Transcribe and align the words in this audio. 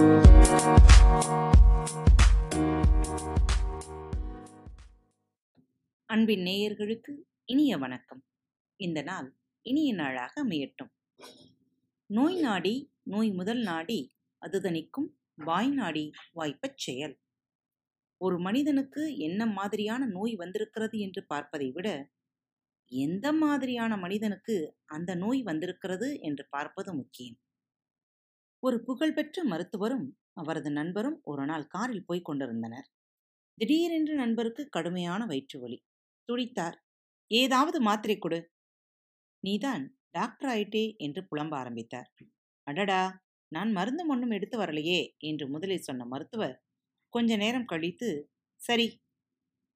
அன்பின் 0.00 0.22
நேயர்களுக்கு 6.44 7.16
இனிய 7.44 7.78
வணக்கம். 7.78 8.24
இந்த 8.76 9.02
நாள் 9.02 9.36
இனிய 9.62 9.94
நாளாக 9.94 10.44
அமையட்டும். 10.44 10.88
நோய் 12.06 12.40
நாடி 12.40 12.92
நோய் 13.02 13.30
முதல் 13.30 13.62
நாடி 13.62 14.14
அதுதனிக்கும் 14.46 15.08
வாய் 15.34 15.70
நாடி 15.70 16.10
வாய்ப்பச் 16.32 16.78
செயல். 16.78 17.18
ஒரு 18.16 18.38
மனிதனுக்கு 18.38 19.16
என்ன 19.16 19.46
மாதிரியான 19.46 20.06
நோய் 20.06 20.34
வந்திருக்கிறது 20.34 20.98
என்று 20.98 21.26
பார்ப்பதை 21.26 21.70
விட 21.70 22.10
எந்த 22.86 23.32
மாதிரியான 23.32 23.96
மனிதனுக்கு 23.96 24.76
அந்த 24.84 25.14
நோய் 25.14 25.42
வந்திருக்கிறது 25.42 26.20
என்று 26.20 26.46
பார்ப்பது 26.50 26.94
முக்கியம். 26.94 27.40
ஒரு 28.62 28.76
புகழ்பெற்ற 28.84 29.42
மருத்துவரும் 29.44 30.06
அவரது 30.34 30.70
நண்பரும் 30.70 31.18
ஒரு 31.24 31.44
நாள் 31.46 31.66
காரில் 31.66 32.04
போய்க் 32.04 32.24
கொண்டிருந்தனர். 32.24 32.86
திடீரென்று 33.58 34.14
நண்பருக்கு 34.14 34.62
கடுமையான 34.68 35.26
வயிற்று 35.26 35.58
வலி. 35.60 35.78
துடித்தார். 36.28 36.76
ஏதாவது 37.30 37.78
மாத்திரை 37.80 38.16
கொடு. 38.18 38.40
நீதான் 39.44 39.84
டாக்டர் 40.12 40.50
ஆயிட்டே 40.50 40.84
என்று 40.98 41.22
புலம்ப 41.30 41.54
ஆரம்பித்தார். 41.56 42.08
அடடா! 42.66 43.02
நான் 43.52 43.70
மருந்து 43.72 44.04
ஒன்றும் 44.08 44.30
எடுத்து 44.30 44.56
வரலையே 44.58 45.00
என்று 45.22 45.46
முதலில் 45.48 45.84
சொன்ன 45.84 46.06
மருத்துவர் 46.06 46.56
கொஞ்ச 47.12 47.36
நேரம் 47.36 47.66
கழித்து 47.66 48.10
சரி 48.60 48.86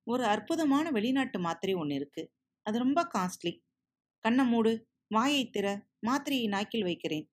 ஒரு 0.07 0.25
அற்புதமான 0.27 0.87
வெளிநாட்டு 0.91 1.39
மாத்திரை 1.41 1.75
ஒன்று 1.75 1.95
இருக்கு. 1.95 2.23
அது 2.67 2.77
ரொம்ப 2.79 3.01
காஸ்ட்லி. 3.15 3.53
கண்ணை 4.25 4.45
மூடு 4.47 4.73
வாயை 5.11 5.45
திற 5.51 5.67
மாத்திரையை 6.07 6.49
நாக்கில் 6.49 6.85
வைக்கிறேன். 6.85 7.27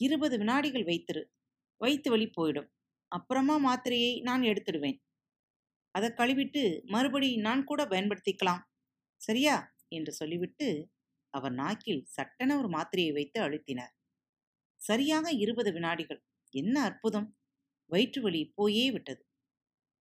இருபது 0.00 0.36
வினாடிகள் 0.38 0.84
வைத்திரு 0.84 1.22
வயிற்று 1.80 2.10
வலி 2.10 2.28
போயிடும். 2.32 2.68
அப்புறமா 3.12 3.56
மாத்திரையை 3.66 4.12
நான் 4.22 4.42
எடுத்துடுவேன். 4.44 4.98
அதை 5.94 6.08
கழுவிட்டு 6.12 6.62
மறுபடி 6.90 7.30
நான் 7.38 7.64
கூட 7.64 7.82
பயன்படுத்திக்கலாம். 7.86 8.62
சரியா? 9.20 9.56
என்று 9.92 10.12
சொல்லிவிட்டு 10.12 10.68
அவர் 11.34 11.54
நாக்கில் 11.54 12.02
சட்டென 12.08 12.56
ஒரு 12.58 12.68
மாத்திரையை 12.68 13.12
வைத்து 13.12 13.38
அழுத்தினார். 13.42 13.94
சரியாக 14.80 15.26
இருபது 15.38 15.70
வினாடிகள். 15.72 16.20
என்ன 16.54 16.76
அற்புதம்! 16.82 17.28
வயிற்று 17.90 18.20
வலி 18.22 18.42
போயே 18.56 18.86
விட்டது. 18.90 19.22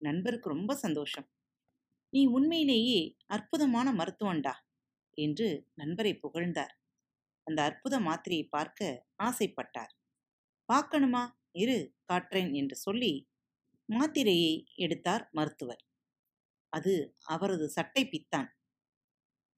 நண்பருக்கு 0.01 0.49
ரொம்ப 0.49 0.73
சந்தோஷம். 0.77 1.27
நீ 2.13 2.21
உண்மையிலேயே 2.29 3.01
அற்புதமான 3.29 3.87
மருத்துவன்டா! 3.93 4.55
என்று 5.17 5.49
நண்பரை 5.75 6.13
புகழ்ந்தார். 6.17 6.73
அந்த 7.47 7.59
அற்புத 7.63 7.95
மாத்திரையை 8.01 8.47
பார்க்க 8.49 8.81
ஆசைப்பட்டார். 9.21 9.93
பார்க்கணுமா? 10.69 11.23
இரு 11.53 11.77
காற்றேன் 12.05 12.51
என்று 12.53 12.75
சொல்லி 12.77 13.13
மாத்திரையை 13.89 14.53
எடுத்தார் 14.75 15.23
மருத்துவர். 15.33 15.81
அது 16.73 16.93
அவரது 17.25 17.67
சட்டை 17.69 18.03
பித்தான். 18.05 18.49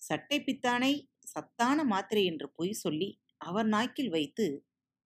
சட்டை 0.01 0.37
பித்தானை 0.39 0.93
சத்தான 1.25 1.79
மாத்திரை 1.85 2.23
என்று 2.25 2.47
பொய் 2.55 2.73
சொல்லி 2.75 3.09
அவர் 3.41 3.67
நாக்கில் 3.67 4.09
வைத்து 4.09 4.45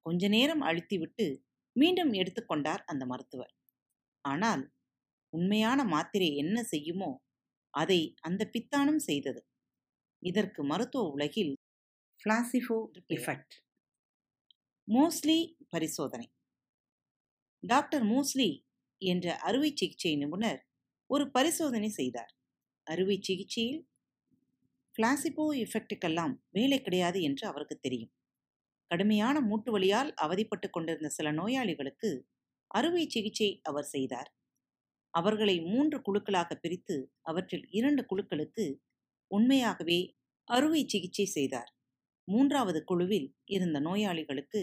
கொஞ்ச 0.05 0.27
நேரம் 0.27 0.63
அழுத்திவிட்டு 0.63 1.25
மீண்டும் 1.75 2.11
எடுத்துக்கொண்டார் 2.13 2.83
அந்த 2.85 3.03
மருத்துவர். 3.05 3.53
ஆனால் 4.25 4.63
உண்மையான 5.33 5.79
மாத்திரை 5.85 6.29
என்ன 6.35 6.57
செய்யுமோ 6.63 7.11
அதை 7.73 7.99
அந்த 8.21 8.41
பித்தானும் 8.53 9.01
செய்தது. 9.09 9.41
இதற்கு 10.23 10.61
மருத்துவ 10.63 11.03
உலகில் 11.15 11.53
பிளாசிபோ 12.19 12.77
எஃபெக்ட் 13.15 13.55
மோஸ்லி 14.87 15.37
பரிசோதனை. 15.73 16.27
டாக்டர் 17.63 18.03
மூஸ்லி 18.03 18.49
என்ற 19.01 19.35
அறுவை 19.37 19.69
சிகிச்சை 19.75 20.13
நிபுணர் 20.15 20.61
ஒரு 21.09 21.25
பரிசோதனை 21.31 21.89
செய்தார். 21.89 22.31
அறுவை 22.87 23.17
சிகிச்சையில் 23.21 23.81
பிளாசிபோ 24.95 25.45
எஃபெக்டுக்கெல்லாம் 25.63 26.33
வேலை 26.49 26.81
கிடையாது 26.81 27.19
என்று 27.21 27.43
அவருக்கு 27.47 27.75
தெரியும். 27.79 28.11
கடுமையான 28.91 29.37
மூட்டு 29.41 29.69
வலியால் 29.71 30.11
அவதிப்பட்டு 30.21 30.67
கொண்டிருந்த 30.69 31.09
சில 31.09 31.27
நோயாளிகளுக்கு 31.31 32.09
அறுவை 32.71 33.03
சிகிச்சை 33.09 33.49
அவர் 33.63 33.87
செய்தார். 33.95 34.29
அவர்களை 35.13 35.55
மூன்று 35.61 35.97
குழுக்களாக 35.99 36.51
பிரித்து 36.55 36.95
அவற்றில் 37.21 37.65
இரண்டு 37.69 38.01
குழுக்களுக்கு 38.11 38.65
உண்மையாகவே 39.31 39.99
அறுவை 40.47 40.81
சிகிச்சை 40.87 41.25
செய்தார். 41.25 41.69
மூன்றாவது 42.27 42.79
குழுவில் 42.83 43.27
இருந்த 43.45 43.77
நோயாளிகளுக்கு 43.79 44.61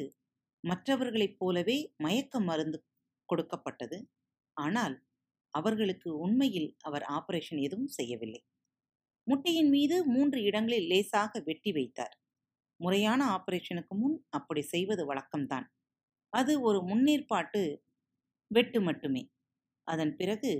மற்றவர்களைப் 0.65 1.39
போலவே 1.39 1.79
மயக்க 1.97 2.41
மருந்து 2.41 2.79
கொடுக்கப்பட்டது. 3.29 3.99
ஆனால் 4.57 4.97
அவர்களுக்கு 5.55 6.19
உண்மையில் 6.19 6.77
அவர் 6.81 7.05
ஆபரேஷன் 7.11 7.61
எதுவும் 7.61 7.89
செய்யவில்லை. 7.89 8.41
முட்டையின் 9.27 9.71
மீது 9.71 9.97
மூன்று 10.07 10.39
இடங்களில் 10.43 10.87
லேசாக 10.87 11.41
வெட்டி 11.41 11.73
வைத்தார். 11.73 12.15
முறையான 12.81 13.21
ஆபரேஷனுக்கு 13.37 13.95
முன் 13.95 14.17
அப்படி 14.29 14.63
செய்வது 14.63 15.03
வழக்கம்தான். 15.13 15.67
அது 16.33 16.53
ஒரு 16.61 16.79
முன்னேற்பாட்டு 16.81 17.63
வெட்டு 18.51 18.81
மட்டுமே. 18.81 19.23
அதன் 19.87 20.17
பிறகு 20.17 20.53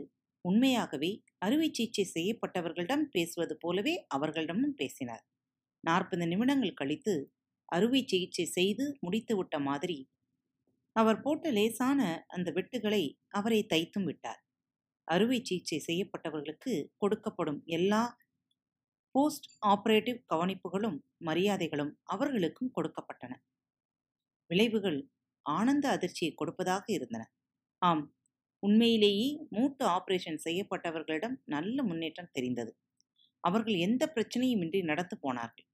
உண்மையாகவே 0.45 1.11
அறுவை 1.39 1.69
சிகிச்சை 1.73 2.05
செய்யப்பட்டவர்களிடம் 2.15 3.05
பேசுவது 3.11 3.57
போலவே 3.57 3.95
அவர்களிடமும் 4.09 4.75
பேசினார். 4.75 5.25
நாற்பது 5.85 6.27
நிமிடங்கள் 6.27 6.75
கழித்து 6.75 7.15
அறுவை 7.73 8.03
சிகிச்சை 8.07 8.47
செய்து 8.47 8.85
முடித்துவிட்ட 9.07 9.59
மாதிரி. 9.61 9.99
அவர் 10.97 11.21
போட்ட 11.21 11.51
லேசான 11.51 12.01
அந்த 12.27 12.49
வெட்டுகளை 12.53 13.03
அவரை 13.29 13.61
தைத்தும் 13.71 14.05
விட்டார். 14.05 14.41
அறுவை 15.09 15.39
சிகிச்சை 15.45 15.79
செய்யப்பட்டவர்களுக்கு 15.89 16.75
கொடுக்கப்படும் 17.03 17.61
எல்லா 17.71 18.03
போஸ்ட் 19.15 19.47
ஆபரேட்டிவ் 19.67 20.19
கவனிப்புகளும் 20.35 20.99
மரியாதைகளும் 21.25 21.93
அவர்களுக்கும் 22.05 22.73
கொடுக்கப்பட்டன. 22.77 23.33
விளைவுகள் 24.51 24.99
ஆனந்த 25.47 25.87
அதிர்ச்சியை 25.89 26.33
கொடுப்பதாக 26.35 26.85
இருந்தன. 26.93 27.23
ஆம் 27.83 28.05
உண்மையிலேயே 28.63 29.29
மூட்டு 29.51 29.85
ஆபரேஷன் 29.87 30.41
செய்யப்பட்டவர்களிடம் 30.45 31.37
நல்ல 31.47 31.83
முன்னேற்றம் 31.83 32.33
தெரிந்தது. 32.33 32.73
அவர்கள் 33.45 33.77
எந்த 33.79 34.03
பிரச்சனையும் 34.15 34.63
இன்றி 34.63 34.81
நடந்து 34.83 35.17
போனார்கள். 35.19 35.67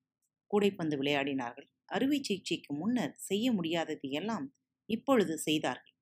கூடைப்பந்து 0.51 0.97
விளையாடினார்கள். 0.97 1.69
அறுவை 1.89 2.19
சிகிச்சைக்கு 2.23 2.75
முன்னர் 2.75 3.15
செய்ய 3.21 3.47
முடியாதது 3.53 4.09
எல்லாம் 4.11 4.47
இப்பொழுது 4.89 5.35
செய்தார்கள். 5.39 5.95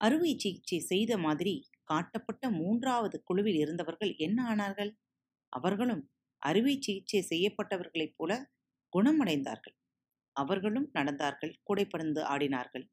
அறுவை 0.00 0.32
சிகிச்சை 0.38 0.78
செய்த 0.82 1.12
மாதிரி 1.18 1.54
காட்டப்பட்ட 1.84 2.50
மூன்றாவது 2.50 3.16
குழுவில் 3.24 3.58
இருந்தவர்கள் 3.58 4.12
என்ன 4.18 4.38
ஆனார்கள்? 4.50 4.92
அவர்களும் 5.52 6.02
அறுவை 6.42 6.74
சிகிச்சை 6.80 7.22
செய்யப்பட்டவர்களைப் 7.30 8.16
போல 8.16 8.32
குணமடைந்தார்கள். 8.92 9.76
அவர்களும் 10.36 10.88
நடந்தார்கள் 10.94 11.54
கூடைப்பறந்து 11.64 12.22
ஆடினார்கள். 12.24 12.84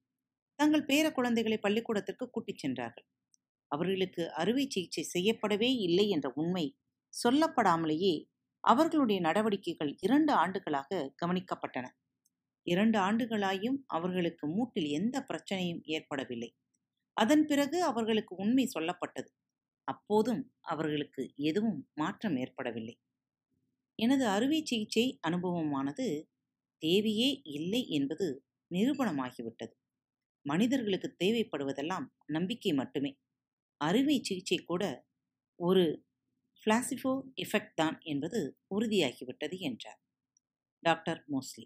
தங்கள் 0.59 0.87
பேர 0.87 1.05
குழந்தைகளை 1.11 1.57
பள்ளிக்கூடத்திற்கு 1.59 2.25
கூட்டிச் 2.29 2.61
சென்றார்கள். 2.63 3.07
அவர்களுக்கு 3.71 4.23
அறுவை 4.33 4.65
சிகிச்சை 4.69 5.03
செய்யப்படவே 5.13 5.71
இல்லை 5.87 6.05
என்ற 6.09 6.27
உண்மை 6.35 6.65
சொல்லப்படாமலேயே 7.13 8.15
அவர்களுடைய 8.65 9.21
நடவடிக்கைகள் 9.21 9.91
இரண்டு 9.99 10.33
ஆண்டுகளாக 10.33 11.13
கவனிக்கப்பட்டன. 11.25 11.87
இரண்டு 12.67 12.97
ஆண்டுகளாயும் 12.99 13.77
அவர்களுக்கு 13.87 14.45
மூட்டில் 14.47 14.89
எந்த 14.89 15.25
பிரச்சனையும் 15.29 15.81
ஏற்படவில்லை. 15.85 16.49
அதன் 17.17 17.45
பிறகு 17.45 17.77
அவர்களுக்கு 17.83 18.33
உண்மை 18.35 18.65
சொல்லப்பட்டது. 18.73 19.29
அப்போதும் 19.87 20.43
அவர்களுக்கு 20.65 21.23
எதுவும் 21.43 21.79
மாற்றம் 21.93 22.37
ஏற்படவில்லை. 22.37 22.95
எனது 23.99 24.25
அறுவை 24.27 24.59
சிகிச்சை 24.65 25.05
அனுபவமானது 25.27 26.07
தேவையே 26.81 27.29
இல்லை 27.51 27.81
என்பது 27.89 28.27
நிரூபணமாகிவிட்டது. 28.71 29.75
மனிதர்களுக்கு 30.45 31.09
தேவைப்படுவதெல்லாம் 31.23 32.05
நம்பிக்கை 32.27 32.73
மட்டுமே. 32.73 33.11
அறுவை 33.81 34.17
சிகிச்சை 34.23 34.57
கூட 34.63 34.83
ஒரு 35.59 35.83
பிளாசிபோ 36.65 37.11
எஃபெக்ட் 37.35 37.73
தான் 37.73 37.97
என்பது 38.01 38.39
உறுதியாகிவிட்டது 38.75 39.59
என்றார். 39.59 39.99
Doctor 40.83 41.23
Mosley. 41.31 41.65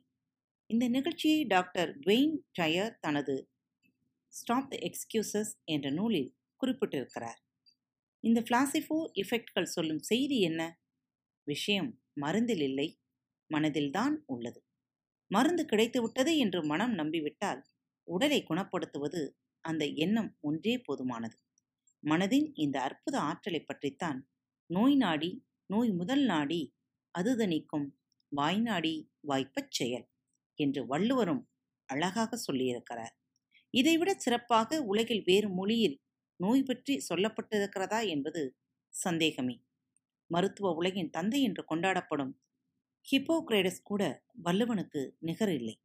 இந்த 0.69 0.87
நிகழ்ச்சியை 0.87 1.45
டாக்டர் 1.45 1.91
வெயின் 1.99 2.35
டயர் 2.51 2.99
தனது 2.99 3.35
ஸ்டாப் 4.33 4.69
த 4.69 4.77
எக்ஸ்கியூசஸ் 4.81 5.51
என்ற 5.65 5.89
நூலில் 5.89 6.35
குறிப்பிட்டிருக்கிறார். 6.61 7.39
இந்த 8.23 8.39
பிளாசிஃபோ 8.41 8.97
எஃபெக்ட்கள் 9.13 9.73
சொல்லும் 9.75 9.99
செய்தி 9.99 10.39
என்ன? 10.39 10.61
விஷயம் 11.47 11.89
மருந்தில் 12.21 12.61
இல்லை 12.61 12.87
மனதில்தான் 13.51 14.15
உள்ளது. 14.25 14.59
மருந்து 15.27 15.63
கிடைத்துவிட்டது 15.63 16.37
என்று 16.37 16.65
மனம் 16.65 16.93
நம்பிவிட்டால் 16.93 17.61
உடலை 18.07 18.45
குணப்படுத்துவது 18.49 19.21
அந்த 19.61 19.85
எண்ணம் 19.85 20.37
ஒன்றே 20.39 20.75
போதுமானது. 20.87 21.37
மனதின் 22.03 22.51
இந்த 22.55 22.81
அற்புத 22.81 23.19
ஆற்றலை 23.19 23.61
பற்றித்தான் 23.61 24.19
நோய் 24.69 24.95
நாடி 24.95 25.29
நோய் 25.69 25.91
முதல் 25.91 26.23
நாடி 26.23 26.59
அதுதனிக்கும் 27.15 27.85
வாய்நாடி 28.31 28.93
வாய்ப்பச் 29.21 29.71
செயல் 29.71 30.05
என்று 30.59 30.81
வள்ளுவரும் 30.85 31.41
அழகாக 31.89 32.37
சொல்லியிருக்கிறார். 32.47 33.13
இதைவிட 33.73 34.11
சிறப்பாக 34.17 34.79
உலகில் 34.83 35.23
வேறு 35.23 35.49
மொழியில் 35.49 35.97
நோய் 36.39 36.63
பற்றி 36.63 36.95
சொல்லப்பட்டிருக்கிறதா 37.09 38.01
என்பது 38.07 38.41
சந்தேகமே. 38.93 39.55
மருத்துவ 40.29 40.73
உலகின் 40.73 41.09
தந்தை 41.09 41.41
என்று 41.43 41.63
கொண்டாடப்படும் 41.71 42.33
ஹிப்போக்ரேடஸ் 43.05 43.81
கூட 43.83 44.03
வள்ளுவனுக்கு 44.43 45.03
நிகரில்லை 45.27 45.75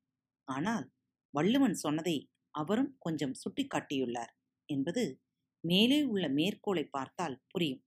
ஆனால் 0.49 0.87
வள்ளுவன் 1.35 1.77
சொன்னதை 1.77 2.17
அவரும் 2.55 2.93
கொஞ்சம் 2.99 3.37
சுட்டிக்காட்டியுள்ளார் 3.43 4.33
என்பது 4.69 5.05
மேலே 5.65 6.01
உள்ள 6.05 6.25
மேற்கோளை 6.39 6.85
பார்த்தால் 6.91 7.43
புரியும். 7.49 7.83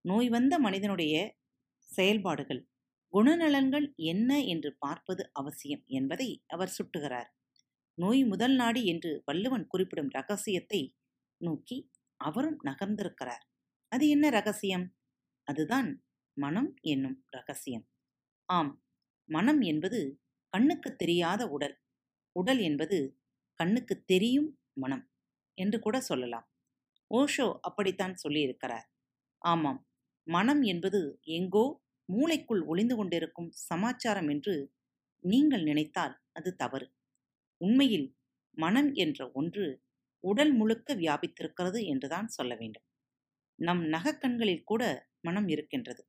நோய் 0.00 0.28
வந்த 0.28 0.58
மனிதனுடைய 0.58 1.36
செயல்பாடுகள் 1.80 2.66
குணநலன்கள் 3.12 3.94
என்ன 3.96 4.40
என்று 4.44 4.76
பார்ப்பது 4.78 5.30
அவசியம் 5.32 5.84
என்பதை 5.86 6.44
அவர் 6.46 6.74
சுட்டுகிறார். 6.78 7.28
நோய் 7.94 8.24
முதல் 8.24 8.54
நாடி 8.54 8.84
என்று 8.84 9.22
வள்ளுவன் 9.24 9.66
குறிப்பிடும் 9.66 10.08
ரகசியத்தை 10.08 10.94
நோக்கி 11.36 11.90
அவரும் 12.16 12.58
நகர்ந்திருக்கிறார். 12.64 13.44
அது 13.88 14.08
என்ன 14.08 14.30
ரகசியம்? 14.30 14.94
அதுதான் 15.42 16.04
மனம் 16.36 16.74
என்னும் 16.80 17.24
ரகசியம். 17.30 17.86
ஆம் 18.44 18.82
மனம் 19.24 19.60
என்பது 19.60 20.20
கண்ணுக்கு 20.50 20.96
தெரியாத 20.96 21.48
உடல். 21.48 21.76
உடல் 22.32 22.58
என்பது 22.58 23.18
கண்ணுக்கு 23.54 24.04
தெரியும் 24.04 24.58
மனம் 24.72 25.10
என்று 25.54 25.78
கூட 25.78 26.00
சொல்லலாம். 26.00 26.46
ஓஷோ 27.10 27.58
அப்படித்தான் 27.60 28.14
சொல்லியிருக்கிறார். 28.22 28.86
ஆமாம் 29.42 29.87
மனம் 30.28 30.62
என்பது 30.72 31.00
எங்கோ 31.36 31.64
மூளைக்குள் 32.08 32.62
ஒளிந்து 32.70 32.94
கொண்டிருக்கும் 32.96 33.50
சமாச்சாரம் 33.68 34.28
என்று 34.34 34.54
நீங்கள் 35.24 35.64
நினைத்தால் 35.64 36.14
அது 36.32 36.50
தவறு. 36.56 36.86
உண்மையில் 37.60 38.08
மனம் 38.56 38.90
என்ற 38.96 39.18
ஒன்று 39.34 39.66
உடல் 40.24 40.52
முழுக்க 40.52 40.94
வியாபித்திருக்கிறது 41.02 41.80
என்றுதான் 41.92 42.28
சொல்ல 42.28 42.52
வேண்டும். 42.60 42.86
நம் 43.58 43.82
நகக்கண்களில் 43.94 44.64
கூட 44.64 44.82
மனம் 45.20 45.48
இருக்கின்றது. 45.48 46.02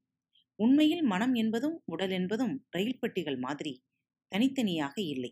உண்மையில் 0.60 1.04
மனம் 1.06 1.34
என்பதும் 1.36 1.78
உடல் 1.86 2.14
என்பதும் 2.20 2.56
ரயில் 2.70 3.00
பெட்டிகள் 3.02 3.40
மாதிரி 3.40 3.74
தனித்தனியாக 4.32 4.96
இல்லை. 5.14 5.32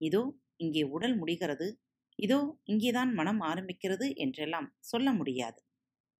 இதோ 0.00 0.22
இங்கே 0.56 0.82
உடல் 0.96 1.16
முடிகிறது 1.16 1.68
இதோ 2.18 2.38
இங்கேதான் 2.64 3.10
மனம் 3.14 3.40
ஆரம்பிக்கிறது 3.50 4.06
என்றெல்லாம் 4.16 4.68
சொல்ல 4.82 5.08
முடியாது. 5.12 5.60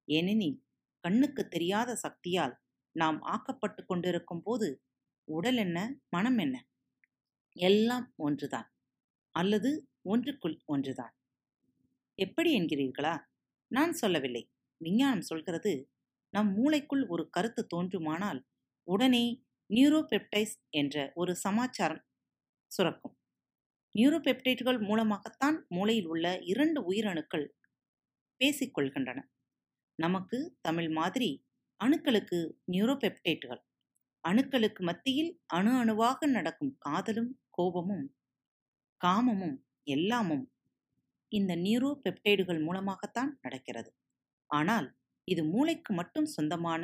ஏனெனில் 0.09 0.59
கண்ணுக்கு 1.01 1.49
தெரியாத 1.49 1.95
சக்தியால் 1.95 2.55
நாம் 2.93 3.21
ஆக்கப்பட்டு 3.23 3.85
கொண்டிருக்கும் 3.85 4.43
போது 4.43 4.83
உடல் 5.29 5.57
என்ன 5.57 5.79
மனம் 6.09 6.39
என்ன? 6.39 6.57
எல்லாம் 7.57 8.13
ஒன்றுதான். 8.17 8.69
அல்லது 9.35 9.89
ஒன்றுக்குள் 10.09 10.57
ஒன்றுதான். 10.65 11.15
எப்படி 12.15 12.61
என்கிறீர்களா? 12.61 13.15
நான் 13.67 13.93
சொல்லவில்லை. 13.93 14.51
விஞ்ஞானம் 14.77 15.21
சொல்கிறது 15.21 15.91
நம் 16.31 16.51
மூளைக்குள் 16.57 17.05
ஒரு 17.09 17.31
கருத்து 17.31 17.67
தோன்றுமானால் 17.77 18.41
உடனே 18.89 19.45
நியூரோபெப்டைஸ் 19.71 20.55
என்ற 20.71 21.13
ஒரு 21.15 21.37
சமாச்சாரம் 21.37 22.05
சுரக்கும். 22.73 23.17
நியூரோபெப்டைட்டுகள் 23.95 24.81
மூலமாகத்தான் 24.81 25.67
மூளையில் 25.69 26.07
உள்ள 26.07 26.39
இரண்டு 26.43 26.93
உயிரணுக்கள் 26.93 27.47
பேசிக்கொள்கின்றன 28.41 29.21
நமக்கு 29.99 30.39
தமிழ் 30.61 30.91
மாதிரி 30.91 31.31
அணுக்களுக்கு 31.81 32.39
நியூரோபெப்டைட்டுகள். 32.73 33.63
அணுக்களுக்கு 34.25 34.83
மத்தியில் 34.83 35.33
அணு 35.49 35.73
அணுவாக 35.81 36.27
நடக்கும் 36.29 36.75
காதலும் 36.79 37.31
கோபமும் 37.51 38.07
காமமும் 39.01 39.57
எல்லாமும் 39.87 40.45
இந்த 41.33 41.53
நியூரோ 41.65 41.91
பெப்டைடுகள் 42.05 42.61
மூலமாகத்தான் 42.67 43.33
நடக்கிறது. 43.45 43.91
ஆனால் 44.51 44.89
இது 45.29 45.43
மூளைக்கு 45.45 45.93
மட்டும் 45.95 46.29
சொந்தமான 46.37 46.83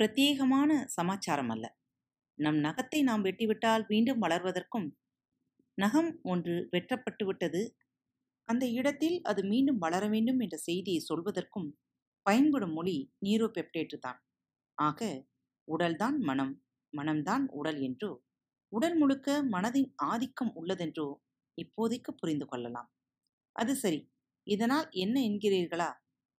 பிரத்யேகமான 0.00 0.70
சமாச்சாரம் 0.96 1.52
அல்ல. 1.54 1.64
நம் 2.38 2.58
நகத்தை 2.66 3.00
நாம் 3.08 3.24
வெட்டிவிட்டால் 3.28 3.84
மீண்டும் 3.92 4.22
வளர்வதற்கும் 4.24 4.88
நகம் 5.78 6.10
ஒன்று 6.32 6.54
வெட்டப்பட்டுவிட்டது 6.74 7.62
அந்த 8.48 8.64
இடத்தில் 8.78 9.18
அது 9.22 9.40
மீண்டும் 9.52 9.78
வளர 9.78 10.04
வேண்டும் 10.08 10.40
என்ற 10.44 10.56
செய்தியை 10.68 11.00
சொல்வதற்கும் 11.10 11.68
பயன்படும் 12.22 12.72
மொழி 12.72 13.12
நீரோபெப்டேட்டு 13.26 13.98
தான் 13.98 14.20
ஆக 14.78 15.28
உடல்தான் 15.68 16.18
மனம் 16.18 16.54
மனம்தான் 16.92 17.44
உடல் 17.50 17.80
என்றோ 17.80 18.22
உடல் 18.72 18.96
முழுக்க 18.96 19.42
மனதின் 19.42 19.90
ஆதிக்கம் 19.96 20.52
உள்ளதென்றோ 20.56 21.20
இப்போதைக்கு 21.58 22.10
புரிந்து 22.12 22.46
கொள்ளலாம். 22.46 22.88
அது 23.52 23.76
சரி 23.76 24.10
இதனால் 24.46 24.88
என்ன 24.90 25.20
என்கிறீர்களா? 25.20 25.90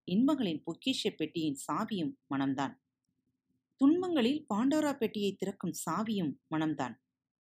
இன்பங்களின் 0.07 0.63
பொக்கிஷ 0.63 1.09
பெட்டியின் 1.15 1.59
சாவியும் 1.67 2.13
மனம்தான். 2.33 2.73
துன்பங்களில் 3.81 4.45
பாண்டோரா 4.53 4.97
பெட்டியை 4.97 5.35
திறக்கும் 5.35 5.75
சாவியும் 5.85 6.33
மனம்தான். 6.55 6.95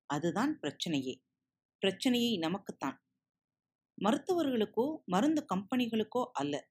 அதுதான் 0.09 0.59
பிரச்சனையே. 0.61 1.15
பிரச்சனையை 1.81 2.37
நமக்குத்தான். 2.37 2.97
மருத்துவர்களுக்கோ 3.97 4.85
மருந்து 5.05 5.45
கம்பெனிகளுக்கோ 5.55 6.23
அல்ல. 6.31 6.70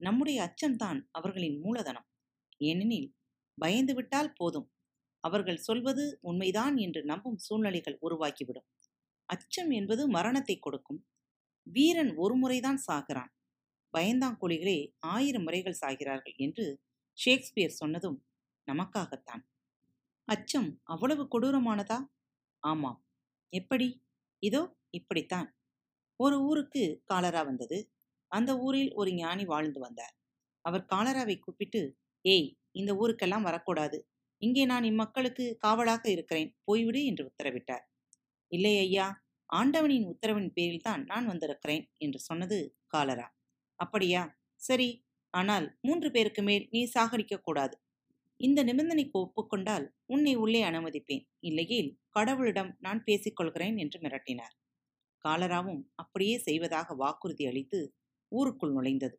நம்முடைய 0.00 0.38
அச்சம்தான் 0.46 1.00
அவர்களின் 1.10 1.58
மூலதனம். 1.60 2.06
ஏனெனில் 2.60 3.08
பயந்துவிட்டால் 3.58 4.32
போதும். 4.34 4.68
அவர்கள் 5.24 5.56
சொல்வது 5.56 6.18
உண்மைதான் 6.20 6.76
என்று 6.76 7.04
நம்பும் 7.04 7.38
சூழ்நிலைகள் 7.38 7.98
உருவாக்கிவிடும் 8.02 8.68
அச்சம் 9.28 9.70
என்பது 9.70 10.08
மரணத்தை 10.08 10.58
கொடுக்கும். 10.58 11.00
வீரன் 11.66 12.12
ஒரு 12.16 12.34
முறைதான் 12.36 12.80
சாகிறான். 12.86 13.32
பயந்தாங்குழிகளே 13.94 14.78
ஆயிரம் 14.98 15.42
முறைகள் 15.42 15.80
சாகிறார்கள் 15.80 16.36
என்று 16.36 16.66
ஷேக்ஸ்பியர் 17.18 17.78
சொன்னதும் 17.80 18.18
நமக்காகத்தான். 18.66 19.42
அச்சம் 20.28 20.80
அவ்வளவு 20.84 21.22
கொடூரமானதா? 21.24 21.98
ஆமாம். 22.62 22.98
எப்படி? 23.52 23.88
இதோ 24.42 24.62
இப்படித்தான். 24.90 25.48
ஒரு 26.20 26.36
ஊருக்கு 26.40 26.82
காலரா 27.04 27.42
வந்தது. 27.42 27.78
அந்த 28.32 28.58
ஊரில் 28.58 28.92
ஒரு 28.92 29.10
ஞானி 29.14 29.44
வாழ்ந்து 29.44 29.80
வந்தார். 29.80 30.14
அவர் 30.64 30.88
காலராவை 30.92 31.38
கூப்பிட்டு 31.38 31.82
ஏய் 32.24 32.48
இந்த 32.72 32.92
ஊருக்கெல்லாம் 32.94 33.42
வரக்கூடாது. 33.42 33.98
இங்கே 34.42 34.64
நான் 34.64 34.84
இம்மக்களுக்கு 34.84 35.44
காவலாக 35.58 36.04
இருக்கிறேன். 36.10 36.50
போய்விடு 36.66 37.00
என்று 37.04 37.24
உத்தரவிட்டார். 37.30 37.84
இல்லை 38.52 38.78
ஐயா 38.78 39.06
ஆண்டவனின் 39.50 40.06
உத்தரவின் 40.06 40.52
பேரில்தான் 40.54 41.02
நான் 41.04 41.26
வந்திருக்கிறேன் 41.26 41.84
என்று 41.98 42.18
சொன்னது 42.20 42.58
காலரா. 42.86 43.28
அப்படியா? 43.78 44.22
சரி. 44.60 44.88
ஆனால் 45.34 45.66
மூன்று 45.80 46.10
பேருக்கு 46.10 46.42
மேல் 46.42 46.64
நீ 46.70 46.80
சாகடிக்க 46.94 47.34
கூடாது. 47.40 47.74
இந்த 48.40 48.60
நிபந்தனைக்கு 48.64 49.16
ஒப்புக்கொண்டால் 49.18 49.86
உன்னை 50.06 50.34
உள்ளே 50.36 50.62
அனுமதிப்பேன். 50.62 51.24
இல்லையேல் 51.40 51.90
கடவுளிடம் 52.18 52.72
நான் 52.78 53.02
பேசிக்கொள்கிறேன் 53.06 53.76
என்று 53.76 53.98
மிரட்டினார். 54.00 54.54
காலராவும் 55.24 55.82
அப்படியே 55.94 56.36
செய்வதாக 56.38 56.94
வாக்குறுதி 56.94 57.46
அளித்து 57.46 57.80
ஊருக்குள் 58.30 58.72
நுழைந்தது. 58.72 59.16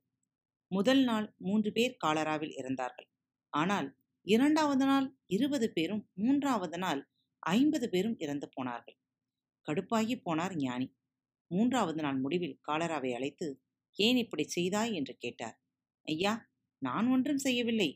முதல் 0.72 1.04
நாள் 1.04 1.28
மூன்று 1.38 1.72
பேர் 1.72 1.98
காலராவில் 2.06 2.54
இறந்தார்கள். 2.58 3.08
ஆனால் 3.54 3.88
இரண்டாவது 4.28 4.86
நாள் 4.86 5.08
இருபது 5.28 5.68
பேரும் 5.72 6.04
மூன்றாவது 6.14 6.78
நாள் 6.78 7.02
ஐம்பது 7.44 7.90
பேரும் 7.90 8.18
இறந்து 8.20 8.48
போனார்கள். 8.50 8.98
கடுப்பாகி 9.68 10.16
போனார் 10.26 10.56
ஞானி. 10.56 10.88
மூன்றாவது 11.52 12.02
நாள் 12.02 12.20
முடிவில் 12.20 12.60
காலராவை 12.68 13.12
அழைத்து 13.14 13.48
ஏன் 13.98 14.18
இப்படி 14.18 14.44
செய்தாய்? 14.48 14.94
என்று 14.94 15.14
கேட்டார். 15.18 15.58
ஐயா 16.08 16.34
நான் 16.82 17.08
ஒன்றும் 17.08 17.38
செய்யவில்லை. 17.38 17.90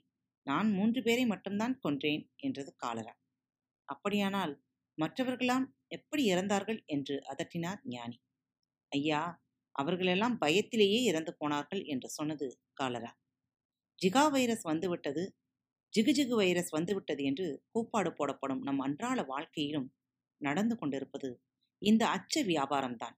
நான் 0.48 0.72
மூன்று 0.72 1.02
பேரை 1.02 1.26
மட்டும்தான் 1.26 1.80
கொன்றேன் 1.84 2.24
என்றது 2.38 2.76
காலரா. 2.76 3.14
அப்படியானால் 3.90 4.54
மற்றவர்களாம் 4.98 5.66
எப்படி 5.88 6.24
இறந்தார்கள்? 6.34 6.80
என்று 6.86 7.16
அதட்டினார் 7.32 7.80
ஞானி. 7.84 8.18
ஐயா 8.92 9.22
அவர்களெல்லாம் 9.76 10.38
பயத்திலேயே 10.42 11.00
இறந்து 11.04 11.36
போனார்கள் 11.38 11.84
என்று 11.84 12.10
சொன்னது 12.10 12.48
காலரா. 12.82 13.12
ஜிகா 14.00 14.32
வைரஸ் 14.32 14.62
வந்துவிட்டது 14.62 15.24
ஜிகுஜிகு 15.94 16.36
வைரஸ் 16.36 16.70
வந்துவிட்டது 16.70 17.24
என்று 17.24 17.64
கூப்பாடு 17.72 18.10
போடப்படும் 18.12 18.62
நம் 18.62 18.80
அன்றாட 18.80 19.22
வாழ்க்கையிலும் 19.24 19.88
நடந்து 20.42 20.76
கொண்டிருப்பது 20.78 21.30
இந்த 21.82 22.04
அச்ச 22.08 22.44
வியாபாரம்தான். 22.44 23.16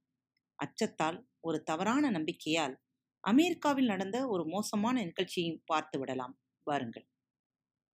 அச்சத்தால் 0.59 1.17
ஒரு 1.39 1.63
தவறான 1.63 2.11
நம்பிக்கையால் 2.11 2.75
அமெரிக்காவில் 3.23 3.85
நடந்த 3.85 4.27
ஒரு 4.27 4.45
மோசமான 4.45 5.03
நிகழ்ச்சியையும் 5.03 5.63
பார்த்து 5.65 5.99
விடலாம். 5.99 6.35
வாருங்கள். 6.67 7.07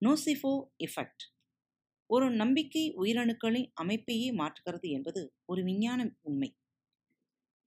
Nocebo 0.03 0.53
effect. 0.85 1.25
ஒரு 2.11 2.31
நம்பிக்கை 2.31 2.85
உயிரணுக்களின் 2.97 3.69
அமைப்பையே 3.83 4.31
மாற்றுகிறது 4.33 4.89
என்பது 4.91 5.23
ஒரு 5.45 5.63
விஞ்ஞான 5.63 6.01
உண்மை. 6.21 6.51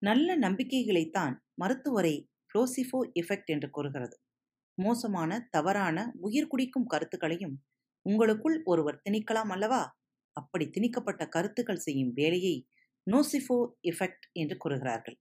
நல்ல 0.04 0.36
நம்பிக்கைகளைத்தான் 0.36 1.34
மருத்துவரை 1.56 2.16
ப்ளோசிஃபோ 2.52 3.00
எஃபெக்ட் 3.22 3.52
என்று 3.52 3.68
கூறுகிறது. 3.70 4.16
மோசமான 4.78 5.32
தவறான 5.50 5.98
உயிர் 6.20 6.48
குடிக்கும் 6.48 6.88
கருத்துக்களையும் 6.88 7.56
உங்களுக்குள் 8.06 8.58
ஒருவர் 8.64 9.02
திணிக்கலாம் 9.06 9.52
அல்லவா? 9.52 9.84
அப்படி 10.38 10.66
திணிக்கப்பட்ட 10.70 11.24
கருத்துக்கள் 11.28 11.84
செய்யும் 11.86 12.12
வேலையை 12.14 12.56
நோசிஃபோ 13.08 13.58
எஃபெக்ட் 13.84 14.26
என்று 14.34 14.56
கூறுகிறார்கள். 14.58 15.18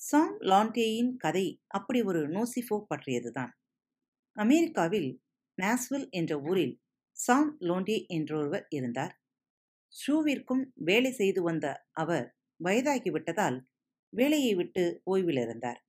சாம் 0.00 0.36
லாண்டேயின் 0.40 1.12
கதை 1.16 1.46
அப்படி 1.68 2.00
ஒரு 2.02 2.20
நோசிஃபோ 2.28 2.76
பற்றியதுதான். 2.86 3.52
அமெரிக்காவில் 4.36 5.10
நாஸ்வில் 5.58 6.08
என்ற 6.10 6.32
ஊரில் 6.40 6.74
சாம் 7.16 7.50
லோண்டே 7.60 7.98
என்றொருவர் 8.08 8.66
இருந்தார். 8.68 9.14
ஷூவிற்கும் 9.94 10.64
வேலை 10.84 11.10
செய்து 11.12 11.40
வந்த 11.42 11.66
அவர் 11.92 12.26
வயதாகிவிட்டதால் 12.60 13.58
வேலையை 14.12 14.52
விட்டு 14.54 14.84
ஓய்வில் 15.06 15.40
இருந்தார் 15.40 15.80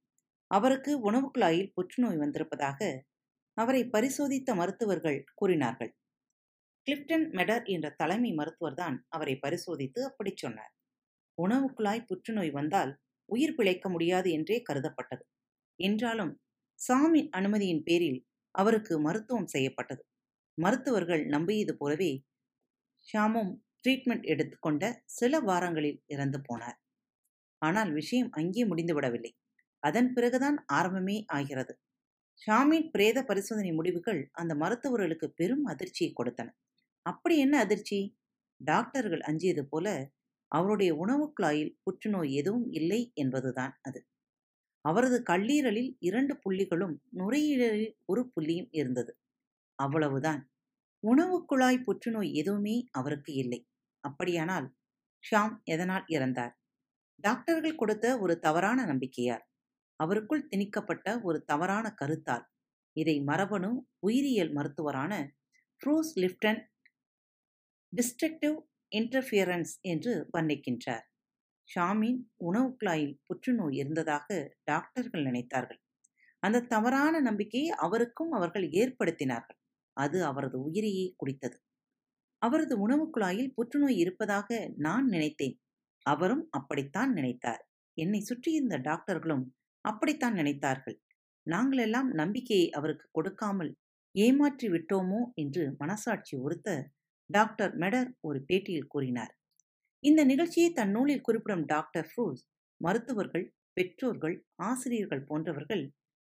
அவருக்கு 0.51 0.91
உணவு 1.01 1.27
குழாயில் 1.29 1.71
புற்றுநோய் 1.73 2.17
வந்திருப்பதாக 2.17 2.79
அவரை 3.57 3.81
பரிசோதித்த 3.87 4.55
மருத்துவர்கள் 4.55 5.19
கூறினார்கள். 5.35 5.91
கிளிப்டன் 6.87 7.25
மெடர் 7.31 7.65
என்ற 7.65 7.87
தலைமை 7.97 8.31
மருத்துவர்தான் 8.33 8.97
அவரை 9.09 9.35
பரிசோதித்து 9.37 9.99
அப்படி 10.05 10.31
சொன்னார். 10.35 10.71
உணவு 11.37 11.67
குழாய் 11.73 12.07
புற்றுநோய் 12.07 12.51
வந்தால் 12.51 12.91
உயிர் 13.29 13.55
பிழைக்க 13.55 13.89
முடியாது 13.89 14.29
என்றே 14.31 14.57
கருதப்பட்டது. 14.69 15.23
என்றாலும் 15.79 16.33
சாமின் 16.79 17.29
அனுமதியின் 17.31 17.83
பேரில் 17.83 18.19
அவருக்கு 18.55 18.93
மருத்துவம் 18.99 19.47
செய்யப்பட்டது. 19.47 20.03
மருத்துவர்கள் 20.57 21.23
நம்பியது 21.27 21.73
போலவே 21.77 22.11
ஷாமும் 23.07 23.51
ட்ரீட்மெண்ட் 23.83 24.25
எடுத்துக்கொண்ட 24.25 24.83
சில 25.11 25.39
வாரங்களில் 25.41 26.01
இறந்து 26.07 26.39
போனார். 26.39 26.77
ஆனால் 27.61 27.91
விஷயம் 27.91 28.29
அங்கே 28.31 28.63
முடிந்துவிடவில்லை 28.65 29.31
அதன் 29.83 30.09
பிறகுதான் 30.13 30.57
ஆரம்பமே 30.73 31.17
ஆகிறது. 31.31 31.73
ஷாமின் 32.41 32.87
பிரேத 32.91 33.19
பரிசோதனை 33.23 33.71
முடிவுகள் 33.73 34.21
அந்த 34.33 34.53
மருத்துவர்களுக்கு 34.55 35.27
பெரும் 35.33 35.65
அதிர்ச்சியை 35.65 36.11
கொடுத்தன. 36.13 36.49
அப்படி 37.05 37.35
என்ன 37.37 37.55
அதிர்ச்சி? 37.59 37.99
டாக்டர்கள் 38.61 39.21
அஞ்சியது 39.21 39.63
போல 39.65 39.87
அவருடைய 40.51 40.91
உணவு 40.95 41.25
குழாயில் 41.33 41.75
புற்றுநோய் 41.83 42.31
எதுவும் 42.33 42.67
இல்லை 42.71 43.01
என்பதுதான் 43.15 43.73
அது. 43.81 43.99
அவரது 44.85 45.17
கல்லீரலில் 45.23 45.91
இரண்டு 45.99 46.33
புள்ளிகளும் 46.43 46.95
நுரையீரலில் 47.11 47.95
ஒரு 48.05 48.31
புள்ளியும் 48.33 48.69
இருந்தது. 48.71 49.11
அவ்வளவுதான். 49.79 50.41
உணவு 51.03 51.37
குழாய் 51.45 51.83
புற்றுநோய் 51.83 52.31
எதுவுமே 52.33 52.75
அவருக்கு 52.91 53.33
இல்லை. 53.33 53.61
அப்படியானால் 54.03 54.67
ஷாம் 55.23 55.55
எதனால் 55.65 56.05
இறந்தார்? 56.07 56.53
டாக்டர்கள் 57.21 57.75
கொடுத்த 57.75 58.05
ஒரு 58.19 58.39
தவறான 58.39 58.85
நம்பிக்கையால் 58.85 59.45
அவருக்குள் 59.99 60.47
திணிக்கப்பட்ட 60.49 61.07
ஒரு 61.21 61.39
தவறான 61.43 61.95
கருத்தால் 62.01 62.45
இதை 62.95 63.15
மரபணு 63.21 63.69
உயிரியல் 63.99 64.51
மருத்துவரான 64.53 65.13
ஃப்ரூஸ் 65.81 66.11
லிப்டன் 66.15 66.61
டிஸ்ட்ரக்டிவ் 67.93 68.57
இன்டர்ஃபியரன்ஸ் 68.91 69.73
என்று 69.81 70.13
வர்ணிக்கின்றார். 70.33 71.05
ஷாமின் 71.69 72.19
உணவு 72.37 72.69
குழாயில் 72.75 73.15
புற்றுநோய் 73.25 73.75
இருந்ததாக 73.75 74.27
டாக்டர்கள் 74.63 75.23
நினைத்தார்கள். 75.23 75.79
அந்த 76.43 76.65
தவறான 76.65 77.15
நம்பிக்கையை 77.19 77.69
அவருக்கும் 77.77 78.31
அவர்கள் 78.31 78.65
ஏற்படுத்தினார்கள். 78.71 79.59
அது 79.97 80.17
அவரது 80.25 80.57
உயிரையே 80.61 81.05
குடித்தது. 81.15 81.57
அவரது 82.41 82.75
உணவு 82.79 83.05
குழாயில் 83.09 83.53
புற்றுநோய் 83.53 83.97
இருப்பதாக 83.97 84.49
நான் 84.77 85.05
நினைத்தேன். 85.05 85.55
அவரும் 86.05 86.43
அப்படித்தான் 86.49 87.11
நினைத்தார். 87.13 87.61
என்னை 87.97 88.21
சுற்றியிருந்த 88.21 88.77
டாக்டர்களும் 88.79 89.45
அப்படித்தான் 89.85 90.33
நினைத்தார்கள். 90.33 90.97
நாங்களெல்லாம் 91.47 92.09
நம்பிக்கையை 92.13 92.67
அவருக்கு 92.69 93.05
கொடுக்காமல் 93.11 93.71
ஏமாற்றி 94.15 94.67
விட்டோமோ 94.69 95.21
என்று 95.35 95.63
மனசாட்சி 95.79 96.35
உறுத்த 96.37 96.69
டாக்டர் 97.29 97.73
மெடர் 97.77 98.09
ஒரு 98.21 98.39
பேட்டியில் 98.49 98.87
கூறினார். 98.87 99.33
இந்த 100.03 100.21
நிகழ்ச்சியை 100.23 100.69
தன் 100.71 100.91
நூலில் 100.91 101.21
குறிப்பிடும் 101.21 101.65
டாக்டர் 101.65 102.07
ஃப்ரூஸ் 102.07 102.41
மருத்துவர்கள் 102.81 103.45
பெற்றோர்கள் 103.73 104.35
ஆசிரியர்கள் 104.61 105.25
போன்றவர்கள் 105.25 105.83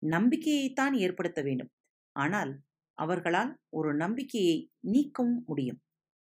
நம்பிக்கையைத்தான் 0.03 0.96
ஏற்படுத்த 0.96 1.41
வேண்டும். 1.41 1.72
ஆனால் 2.15 2.51
அவர்களால் 2.98 3.51
ஒரு 3.70 3.91
நம்பிக்கையை 3.96 4.58
நீக்கவும் 4.93 5.39
முடியும். 5.46 5.79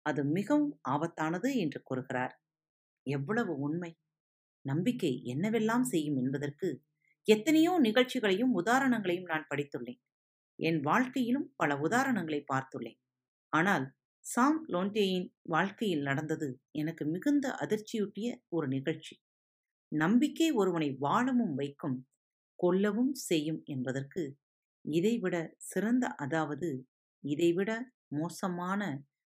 அது 0.06 0.22
மிகவும் 0.38 0.72
ஆபத்தானது 0.90 1.50
என்று 1.56 1.80
கூறுகிறார். 1.84 2.34
எவ்வளவு 3.08 3.54
உண்மை. 3.58 3.92
நம்பிக்கை 4.66 5.14
என்னவெல்லாம் 5.26 5.82
செய்யும் 5.84 6.18
என்பதற்கு 6.18 6.68
எத்தனையோ 7.28 7.74
நிகழ்ச்சிகளையும் 7.80 8.54
உதாரணங்களையும் 8.54 9.30
நான் 9.30 9.50
படித்துள்ளேன். 9.50 10.00
என் 10.60 10.80
வாழ்க்கையிலும் 10.82 11.48
பல 11.56 11.76
உதாரணங்களை 11.78 12.42
பார்த்துள்ளேன். 12.54 13.00
ஆனால் 13.54 13.86
சாம் 14.26 14.60
லோண்டேயின் 14.70 15.28
வாழ்க்கையில் 15.44 16.02
நடந்தது 16.02 16.48
எனக்கு 16.72 17.06
மிகுந்த 17.06 17.46
அதிர்ச்சியூட்டிய 17.64 18.28
ஒரு 18.50 18.68
நிகழ்ச்சி. 18.68 19.16
நம்பிக்கை 19.92 20.48
ஒருவனை 20.52 20.90
வாழவும் 21.00 21.56
வைக்கும் 21.56 21.98
கொல்லவும் 22.60 23.14
செய்யும் 23.22 23.62
என்பதற்கு 23.66 24.24
இதைவிட 24.86 25.36
சிறந்த 25.58 26.06
அதாவது 26.16 26.70
இதைவிட 27.24 27.72
மோசமான 28.10 28.82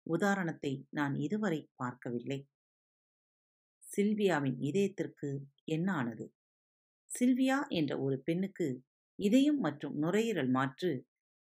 உதாரணத்தை 0.07 0.73
நான் 0.89 1.15
இதுவரை 1.15 1.59
பார்க்கவில்லை. 1.75 2.39
சில்வியாவின் 3.89 4.57
இதயத்திற்கு 4.59 5.29
என்ன 5.67 5.87
ஆனது 5.93 6.25
சில்வியா 7.11 7.59
என்ற 7.69 7.91
ஒரு 7.99 8.17
பெண்ணுக்கு 8.19 8.67
இதயம் 9.19 9.59
மற்றும் 9.59 9.95
நுரையீரல் 9.97 10.49
மாற்று 10.49 10.91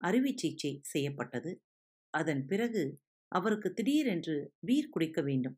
அறுவை 0.01 0.31
சிகிச்சை 0.35 0.71
செய்யப்பட்டது. 0.83 1.51
அதன் 2.13 2.43
பிறகு 2.45 2.83
அவருக்கு 3.31 3.69
திடீரென்று 3.73 4.35
பீர் 4.65 4.89
குடிக்க 4.89 5.19
வேண்டும். 5.21 5.57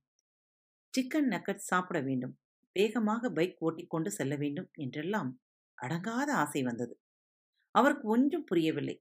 சிக்கன் 0.94 1.30
நக்கட் 1.30 1.68
சாப்பிட 1.70 2.00
வேண்டும். 2.02 2.34
வேகமாக 2.76 3.30
பைக் 3.30 3.60
ஓட்டிக்கொண்டு 3.60 4.12
செல்ல 4.12 4.34
வேண்டும் 4.36 4.70
என்றெல்லாம் 4.76 5.32
அடங்காத 5.78 6.30
ஆசை 6.34 6.62
வந்தது. 6.64 6.94
அவருக்கு 7.76 8.08
ஒன்றும் 8.08 8.46
புரியவில்லை. 8.46 8.98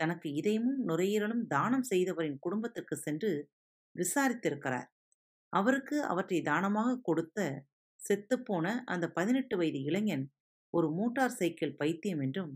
தனக்கு 0.00 0.28
இதயமும் 0.32 0.80
நுரையீரலும் 0.88 1.44
தானம் 1.46 1.86
செய்தவரின் 1.90 2.38
குடும்பத்திற்கு 2.40 2.96
சென்று 2.96 3.30
விசாரித்திருக்கிறார். 3.96 4.88
அவருக்கு 5.52 5.96
அவற்றை 6.02 6.40
தானமாக 6.42 6.98
கொடுத்த 7.02 7.38
செத்துப்போன 8.00 8.66
அந்த 8.84 9.06
பதினெட்டு 9.10 9.54
வயது 9.56 9.80
இளைஞன் 9.82 10.24
ஒரு 10.74 10.88
மோட்டார் 10.90 11.36
சைக்கிள் 11.36 11.74
பைத்தியம் 11.76 12.22
என்றும் 12.22 12.52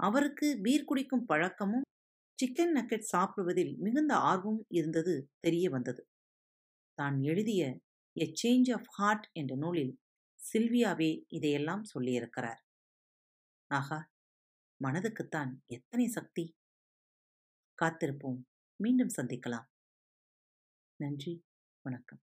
அவருக்கு 0.00 0.46
பீர் 0.62 0.84
குடிக்கும் 0.84 1.26
பழக்கமும் 1.26 1.86
சிக்கன் 2.38 2.74
நக்கெட் 2.76 3.10
சாப்பிடுவதில் 3.12 3.72
மிகுந்த 3.78 4.12
ஆர்வம் 4.24 4.60
இருந்தது 4.70 5.14
தெரிய 5.40 5.66
வந்தது. 5.70 6.02
தான் 6.98 7.16
எழுதிய 7.22 7.62
எ 8.16 8.26
சேஞ்ச் 8.42 8.70
ஆஃப் 8.72 8.88
ஹார்ட் 8.90 9.26
என்ற 9.32 9.52
நூலில் 9.56 9.94
சில்வியாவே 10.40 11.10
இதையெல்லாம் 11.28 11.84
சொல்லியிருக்கிறார். 11.94 12.60
ஆகா 13.70 13.98
மனதுக்குத்தான் 14.80 15.52
எத்தனை 15.68 16.06
சக்தி. 16.08 16.44
காத்திருப்போம் 17.78 18.40
மீண்டும் 18.80 19.14
சந்திக்கலாம். 19.16 19.66
நன்றி 21.00 21.32
வணக்கம். 21.84 22.22